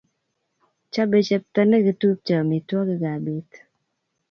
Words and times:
Chobe 0.93 1.19
chepto 1.27 1.61
nekitupche 1.65 2.33
amitwogik 2.41 3.03
ab 3.13 3.21
pet 3.25 3.49